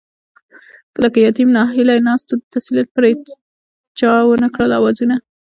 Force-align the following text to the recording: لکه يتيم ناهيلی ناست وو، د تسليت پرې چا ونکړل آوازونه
لکه 1.01 1.17
يتيم 1.25 1.49
ناهيلی 1.57 1.99
ناست 2.07 2.27
وو، 2.29 2.39
د 2.41 2.43
تسليت 2.55 2.87
پرې 2.95 3.11
چا 3.99 4.11
ونکړل 4.31 4.71
آوازونه 4.79 5.15